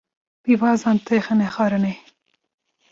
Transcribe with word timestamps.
pîvazan 0.43 0.97
têxine 1.05 1.47
xwarinê 1.53 1.93